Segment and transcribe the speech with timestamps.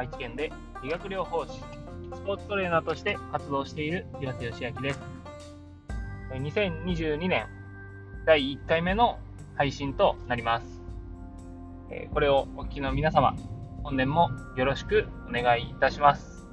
[0.00, 0.50] 愛知県で
[0.82, 5.00] 理学療法士、スポーツトレーナーとして活動している岩瀬義明です。
[6.32, 7.46] 2022年
[8.24, 9.18] 第1回目の
[9.56, 10.80] 配信となります。
[12.14, 13.36] これをお聞きの皆様、
[13.82, 16.48] 本年もよろしくお願いいたします。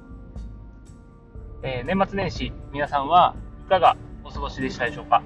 [1.62, 3.34] 年末年始、皆さんは
[3.64, 5.22] いかがお過ごしでしたでしょうか？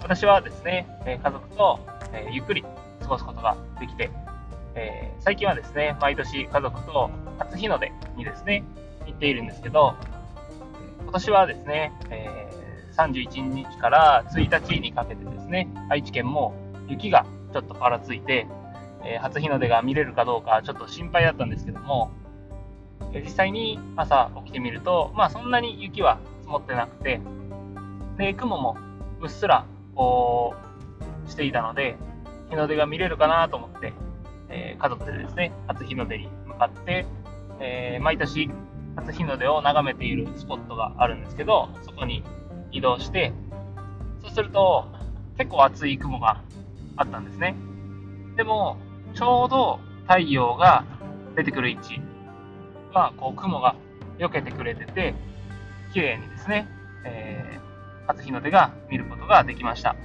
[0.00, 0.86] 私はですね、
[1.22, 1.78] 家族と
[2.30, 2.64] ゆっくり
[3.02, 4.10] 過ごすことができて、
[4.74, 8.64] えー、最近はですね、毎年家族と初日の出にですね、
[9.06, 9.94] 行っているんですけど、
[11.02, 16.54] 今年はですね、えー、31日から1日にかけてですね、愛知県も
[16.88, 18.46] 雪がちょっとぱらついて、
[19.04, 22.10] えー、初日の出が見れるかどうかちょっと心配だったんですけども、
[23.12, 27.20] え実際に朝起きてみると、まあそんなに雪は積もってなくて、
[28.16, 28.76] で、雲も
[29.20, 30.54] うっすらこ
[31.26, 31.96] うしていたので、
[32.48, 33.92] 日の出が見れるかなと思って、
[34.52, 37.06] えー、家族でですね、初日の出に向かって、
[37.60, 38.50] えー、毎年
[38.96, 42.22] 初日の出を眺めているスポットがあるんですけど、そこに
[42.70, 43.32] 移動して、
[44.22, 44.86] そうすると
[45.38, 46.42] 結構厚い雲が
[46.96, 47.56] あったんですね。
[48.36, 48.76] でも、
[49.14, 50.84] ちょうど太陽が
[51.34, 52.00] 出てくる位置
[52.92, 53.74] は、こう雲が
[54.18, 55.14] 避けてくれてて、
[55.92, 56.68] 綺麗にですね、
[57.04, 59.96] えー、初日の出が見ることができました。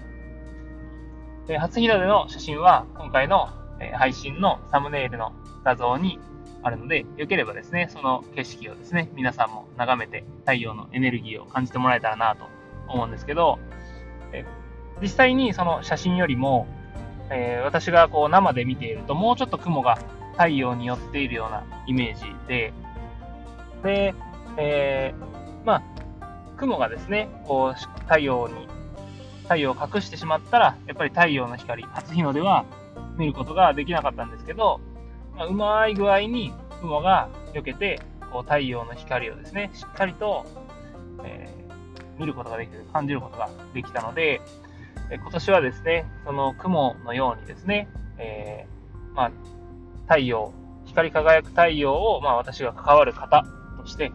[1.48, 3.48] で初日の出の写真は今回の
[3.80, 5.34] え配信のサムネイルの
[5.64, 6.20] 画像に
[6.64, 12.46] あるので、よければですね、その景色をですね、皆さんも眺めて太陽のエネルギーを感じてもらえたらなと
[12.88, 13.60] 思うんですけど、
[14.34, 14.46] え
[15.02, 16.68] 実際にその写真よりも、
[17.30, 20.00] えー、私がこう生で見ているともうちょっと雲が
[20.34, 22.74] 太陽に寄っているようなイメージで、
[23.84, 24.14] で、
[24.58, 25.84] えー、まあ、
[26.58, 28.68] 雲がですね、こう太陽に、
[29.44, 32.66] 太陽を隠してしまったら、やっぱり太陽の光、初日の出は
[33.18, 34.80] 見ることができなかったんですけど、
[35.36, 38.00] まあ、うまい具合に雲が避けて、
[38.32, 40.46] こう太陽の光をですね、しっかりと、
[41.24, 44.42] えー、見ることができる、感じることができたので、
[45.10, 47.88] え今年はですね、その雲のようにですね、
[48.18, 49.32] えー、まあ、
[50.08, 50.54] 太陽、
[50.86, 53.46] 光り輝く太陽を、まあ、私が関わる方
[53.80, 54.12] として、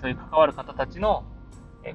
[0.00, 1.24] そういう関わる方たちの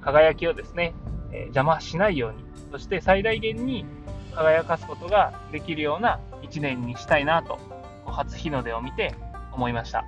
[0.02, 0.94] 輝きをですね、
[1.32, 3.86] 邪魔しないように、そして最大限に
[4.34, 7.60] 輝かすことができるような一年にしたいなと、
[8.06, 9.16] 初日の出を見て
[9.52, 10.06] 思いました。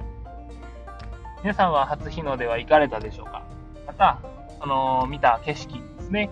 [1.42, 3.44] 皆さんは初日の出は行かれたでしょうか？
[3.88, 4.20] また、
[4.60, 6.30] その見た景色ですね。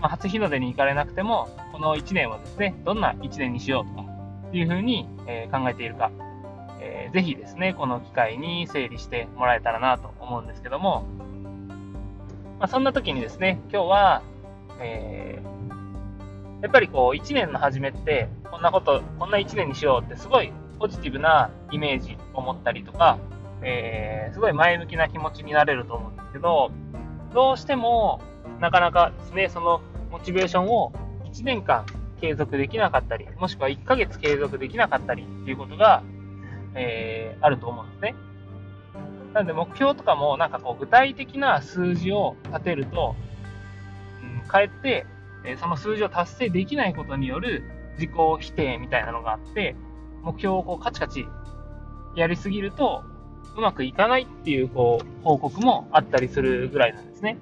[0.00, 4.08] まあ、初日の出に行かれなくても、この1年はですね、どんな1年にしようとか、
[4.48, 6.10] っていうふうに、え考えているか、
[6.80, 11.06] えー、ぜひですね、この機会に整理してもらえたらなと思うんですけども、
[12.58, 14.22] まあ、そんな時にですね、今日は、
[14.80, 15.56] えー
[16.62, 23.18] やっぱりこう、1年の初めって、こんなこと、こんな1年にしようってすごいポジティブなイメージを持ったりとか、
[23.62, 26.70] えー、すごい前向きな気持ちになれると思うんですけど、
[27.32, 28.20] どうしても、
[28.60, 29.80] なかなかですね、その
[30.10, 30.92] モチベーションを
[31.24, 31.84] 1年間
[32.20, 36.02] 継続できなかったり、もしくは1ヶ月継続できなかったりっていうことが、
[36.74, 38.14] えー、あると思うんですね。
[39.34, 43.14] なので目標とかもなんかこう具体的な数字を立てると、
[44.22, 45.04] うん、かえって
[45.46, 47.62] えその数字を達成できないことによる
[47.96, 49.74] 自己否定みたいなのがあって、
[50.22, 51.26] 目標をこうカチカチ
[52.14, 53.02] やりすぎると、
[53.56, 57.38] うまくいかないっていうこう報告もあったりするぐらいなんですね。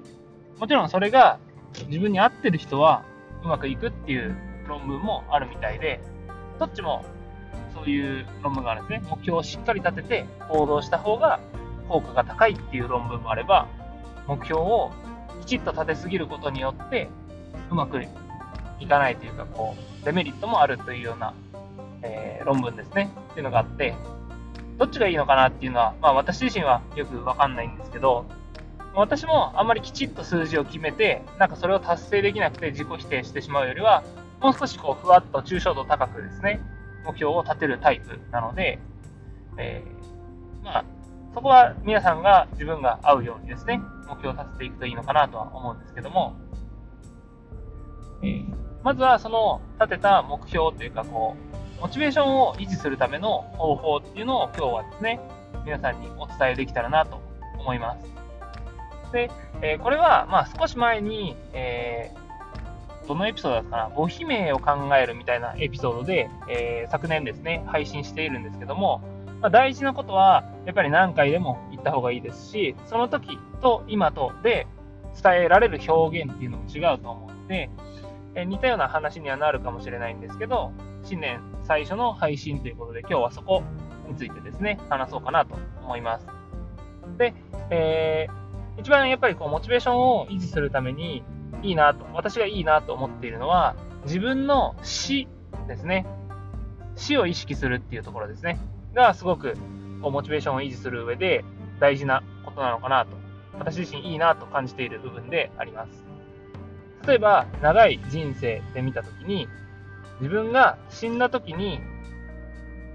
[0.59, 1.39] もちろんそれが
[1.87, 3.03] 自分に合ってる人は
[3.43, 4.35] うまくいくっていう
[4.67, 5.99] 論文もあるみたいで、
[6.57, 7.03] どっちも
[7.73, 9.07] そういう論文があるんですね。
[9.09, 11.41] 目標をしっかり立てて行動した方が
[11.89, 13.67] 効果が高いっていう論文もあれば、
[14.27, 14.91] 目標を
[15.41, 17.09] きちっと立てすぎることによって
[17.69, 17.99] うまく
[18.79, 21.33] いかないというか、こう、デメリットもあるというような、
[22.01, 23.11] えー、論文ですね。
[23.31, 23.95] っていうのがあって、
[24.77, 28.25] どっちがいいのかなっていうのは、まあ私自身はよくわかんないんですけど、
[28.93, 34.03] 私もあんまりきちっと数字を決めて、なんかそれを達成できなくて自己否定してしまうよりは、
[34.41, 36.61] もう少しこう、ふわっと抽象度高くですね、
[37.05, 38.79] 目標を立てるタイプなので、
[39.57, 40.85] えー、まあ、
[41.33, 46.35] そこは皆さんが自分が合うようにですね、目標を立てていくといいのかなとは思うんですけども、
[48.21, 51.35] えー、まずはその立てた目標というか、こ
[51.79, 55.19] う、モチベーションを維持するための方法っていうのを今日はですね、
[55.65, 57.19] 皆さんにお伝えできたらなと
[57.57, 59.11] 思います。
[59.11, 59.31] で、
[59.63, 69.01] えー、これは、まあ少し前に、えー、どのエピソードだったかな、母姫を考えるみたいなエピソードで、えー、昨年ですね、配信しているんですけども、
[69.41, 74.67] まあ、大事なことは、やっぱり何回でも言った方がいいですし、その時と今とで
[75.23, 77.71] 伝えられる表現っていうのも違うと思うので、
[78.35, 80.71] え似たような話にはなるかもしれないんですけど、
[81.03, 83.63] 新年最初の配信ということで、今日はそこ
[84.07, 86.27] についてですね、話そうかなと思います。
[87.17, 87.33] で、
[87.69, 91.23] えー、一番やっぱりこうモチベーションを維持するために
[91.63, 95.27] いいなと、私がいいなと思っているのは、自分の死
[95.67, 96.05] ですね。
[96.95, 98.59] 死を意識するっていうところですね。
[98.93, 99.55] がすごく
[100.01, 101.43] こうモチベーションを維持する上で
[101.79, 103.11] 大事なことなのかなと、
[103.57, 106.14] 私自身いいなと感じている部分であります。
[107.07, 109.47] 例えば、長い人生で見たときに、
[110.19, 111.79] 自分が死んだときに、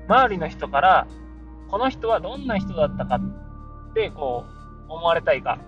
[0.09, 1.07] 周りの人から、
[1.69, 4.45] この人はどんな人だったかって、こ
[4.89, 5.59] う、思われたいか。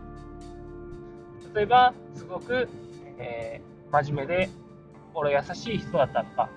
[1.54, 2.68] 例えば、すごく、
[3.18, 4.50] えー、真面目で、
[5.12, 6.48] 心優しい人だったとか、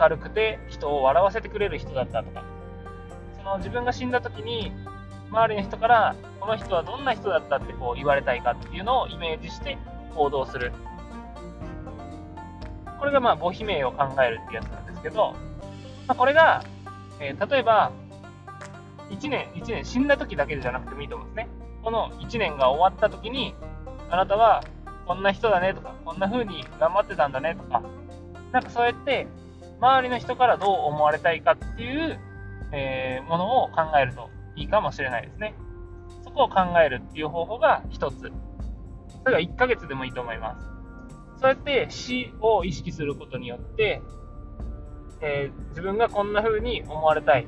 [0.00, 2.44] 明るくて人を笑わせてくれる人だったとか、
[3.36, 4.72] その自分が死んだ時に、
[5.30, 9.76] 周りの人から、この人はどんな人だったってこう言われたいかっていうのをイメージして
[10.14, 10.72] 行動する。
[13.02, 15.34] これがまあ母悲鳴を考えるってやつなんですけど、
[16.06, 16.62] まあ、これが、
[17.18, 17.90] えー、例えば、
[19.10, 21.48] 1年、1年死んだ時だけじゃなくてもいいと思うんですね。
[21.82, 23.56] この1年が終わった時に、
[24.08, 24.62] あなたは
[25.04, 27.82] こんな人だねとか、こんな風に頑張ってたんだねとか、
[28.52, 29.26] なんかそうやって、
[29.80, 32.20] 周りの人からどう思われたいかっていう、
[32.70, 35.56] えー、ものを考えるといいかもしれないですね。
[36.22, 38.30] そこを考えるっていう方法が一つ。
[39.24, 40.71] それが1ヶ月でもいいと思います。
[41.42, 44.00] そうやって死を意識することによって、
[45.20, 47.46] えー、自分がこんな風に思われたい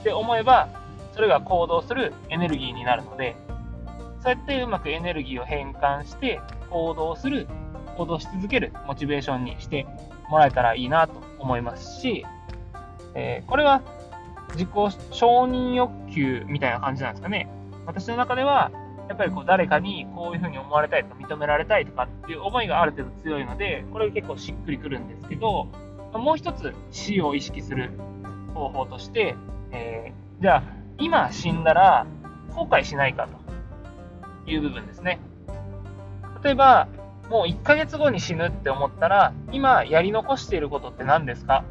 [0.00, 0.68] って思えば、
[1.14, 3.36] それが行動するエネルギーになるので、
[4.20, 6.40] そうやってうまくエネルギーを変換して
[6.70, 7.46] 行動する、
[7.96, 9.86] 行動し続けるモチベーションにして
[10.28, 12.26] もらえたらいいなと思いますし、
[13.14, 13.80] えー、これは
[14.54, 14.68] 自己
[15.12, 17.48] 承認欲求みたいな感じなんですかね。
[17.86, 18.72] 私の中では、
[19.10, 25.66] やっぱりこう誰かにこういうふうに思われたいとか認められたいとかっていう思いがある程度強いので、これ結構しっくりくるんですけど、
[26.12, 27.90] もう一つ死を意識する
[28.54, 29.34] 方法として、
[29.72, 30.62] えー、じゃあ
[30.98, 32.06] 今死んだら
[32.54, 33.28] 後悔しないか
[34.46, 35.18] という部分ですね。
[36.44, 36.86] 例えば、
[37.28, 41.64] もう1ヶ月後に死ぬって思ったら、今やり残していることって何ですか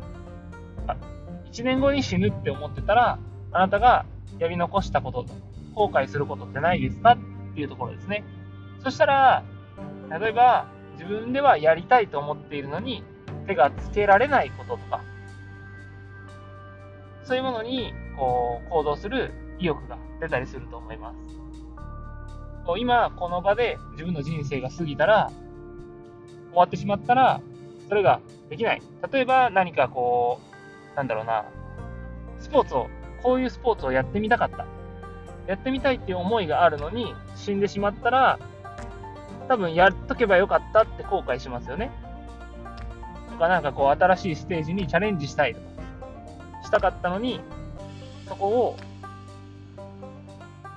[1.54, 3.18] ?1 年後に死ぬって思ってたら、
[3.54, 4.06] あなたが
[4.40, 5.26] やり残したこと、
[5.80, 8.26] 後悔することってないですかっていうところですね。
[8.84, 9.46] そしたら、
[10.20, 13.02] 例えば、自分ではやりたいと思っているのに、
[13.48, 15.02] 手がつけられないこととか、
[17.24, 21.18] そういうものに、こう、行動する意欲が出たりすると思います。
[22.78, 25.31] 今、この場で自分の人生が過ぎたら、
[26.50, 27.42] 終わってしまったら、
[27.88, 28.81] それができない。
[29.12, 30.42] 例えば何かこ
[30.94, 31.46] う、なんだろうな、
[32.38, 32.90] スポーツを、
[33.24, 34.66] こういうスポーツをやってみたかった。
[35.48, 38.40] やってみたいっていう思いがあるのに死んでしまったら、
[39.48, 41.92] 多分やっとけばよかったって後悔しますよね。
[43.32, 45.66] とかなんかこう新しいステージにチャレンジしたいとか、
[46.64, 47.42] したかったのに、
[48.28, 48.78] そこを、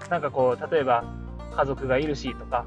[0.09, 1.05] なんかこう、例えば
[1.55, 2.65] 家族がいるしとか、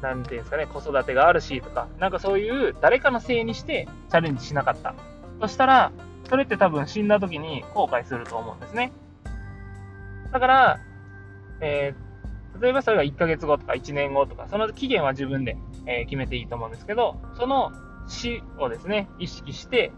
[0.00, 4.94] なんていうんですかね、子育てがあるしとか、なんかそういう誰かのせいにしてチャレンジしなかった。
[5.40, 5.92] そしたら、
[6.28, 8.92] それって多分死んだ時に後悔すると思うんですね。
[10.36, 10.80] だから、
[11.62, 15.56] えー、例えばそれが1ヶ月後とか1年後とか、その期限は自分で、
[15.86, 17.72] えー、決めていいと思うんですけど、その
[18.06, 19.92] 死をですね、意識して、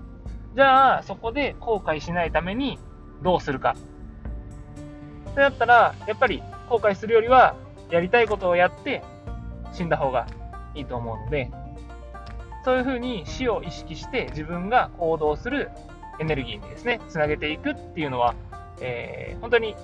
[0.55, 2.79] じゃあそこで後悔しないために
[3.21, 3.75] どうするか。
[5.33, 7.57] ってなったら、やっぱり後悔するよりは、
[7.91, 9.03] やりたいことをやって
[9.73, 10.29] 死んだ方が
[10.77, 11.51] いいと思うので、
[12.65, 15.71] そういうふうに死を意識して自分が行動する
[16.21, 18.37] エネルギーにですね、つなげていくっていうのは、
[18.81, 19.75] えー、本当に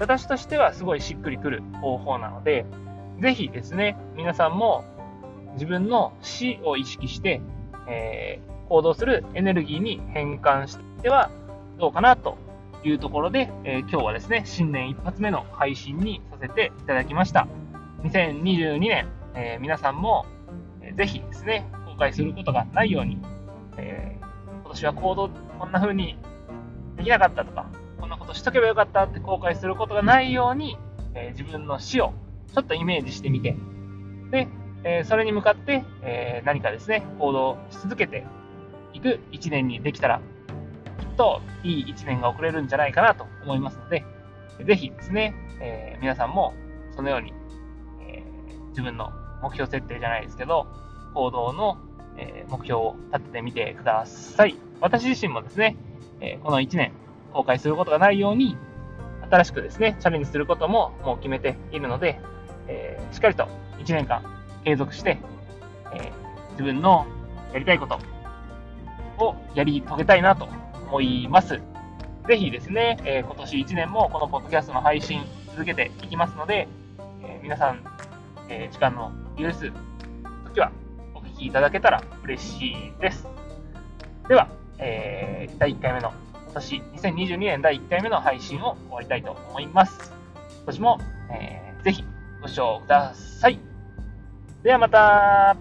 [0.00, 2.64] 私としてはすごいしっくりくる方法なので、
[3.20, 4.82] ぜひですね、皆さんも
[5.52, 7.42] 自分の死を意識して、
[7.86, 11.30] えー、行動するエネルギーに変換しては
[11.78, 12.38] どうかなと
[12.82, 17.46] いうところで、えー、今日はですね、新年一発目の配信にさせていただきました。
[18.02, 20.24] 2022年、えー、皆さんも、
[20.80, 23.18] えー、ぜひですね、後悔することがないように、
[23.76, 24.16] え
[24.62, 25.28] 今年は行動
[25.58, 26.16] こんな風に
[26.96, 27.66] できなかったとか、
[28.30, 30.78] ことしとけばよかったって後悔することがないように、
[31.14, 32.14] えー、自分の死を
[32.54, 33.56] ちょっとイメージしてみて、
[34.30, 34.46] で、
[34.84, 38.24] えー、それに向かって、えー、何かですね、行動し続けて
[38.92, 40.20] いく1年にできたら、
[41.00, 44.04] きっといい1年が送れるんじゃないかなと思いますので、
[44.64, 46.54] ぜひですね、え皆さんも
[46.94, 47.32] そのように、
[48.06, 48.22] え
[48.68, 49.10] 自分の
[49.42, 50.68] 目標設定じゃないですけど、
[51.14, 51.78] 行動の、
[52.16, 54.54] え目標を立ててみてください。
[54.80, 55.76] 私自身もですね、
[56.20, 56.92] えこの1年、
[57.32, 58.56] 後悔することがないように、
[59.30, 62.20] 新しくですね、チャレンジすることももう決めているので、
[62.66, 63.46] えー、しっかりと
[63.78, 64.22] 1年間
[64.64, 65.18] 継続して、
[65.94, 67.06] えー、自分の
[67.52, 67.98] やりたいこと
[69.18, 70.48] をやり遂げたいなと
[70.88, 71.60] 思います。
[72.28, 75.22] ぜひですね、えー、今年1年もこのポッドキャストの配信
[75.52, 76.68] 続けていきますので、
[77.22, 77.84] え、皆さん、
[78.48, 79.72] え、時間の許す
[80.44, 80.70] 時は
[81.14, 83.26] お聞きいただけたら嬉しいです。
[84.28, 86.12] では、えー、第1回目の、
[86.54, 90.12] 年2022年第1回目の配信を終わりたいと思います。
[90.56, 90.98] 今年も、
[91.30, 92.04] えー、ぜひ
[92.42, 93.58] ご視聴ください。
[94.62, 95.56] ではまた